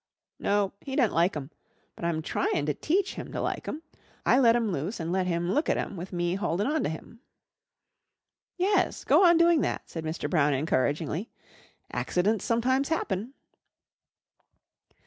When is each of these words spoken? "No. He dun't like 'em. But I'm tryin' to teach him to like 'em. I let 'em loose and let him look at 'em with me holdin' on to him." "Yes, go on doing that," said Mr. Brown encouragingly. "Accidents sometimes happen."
"No. 0.39 0.73
He 0.81 0.95
dun't 0.95 1.13
like 1.13 1.37
'em. 1.37 1.51
But 1.95 2.05
I'm 2.05 2.23
tryin' 2.23 2.65
to 2.65 2.73
teach 2.73 3.13
him 3.13 3.31
to 3.31 3.39
like 3.39 3.67
'em. 3.67 3.83
I 4.25 4.39
let 4.39 4.55
'em 4.55 4.71
loose 4.71 4.99
and 4.99 5.11
let 5.11 5.27
him 5.27 5.51
look 5.51 5.69
at 5.69 5.77
'em 5.77 5.95
with 5.95 6.11
me 6.11 6.33
holdin' 6.33 6.65
on 6.65 6.81
to 6.81 6.89
him." 6.89 7.19
"Yes, 8.57 9.03
go 9.03 9.23
on 9.23 9.37
doing 9.37 9.61
that," 9.61 9.87
said 9.87 10.03
Mr. 10.03 10.27
Brown 10.27 10.55
encouragingly. 10.55 11.29
"Accidents 11.93 12.43
sometimes 12.43 12.89
happen." 12.89 13.35